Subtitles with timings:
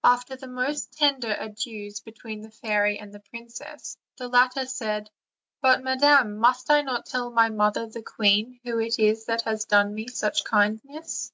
[0.04, 5.10] After the most tender adieus between the fairy and the 'princess, the latter said:
[5.60, 9.66] "But, madam, must I not tell my mother the queen who it is that has
[9.66, 11.32] done me such kindness?"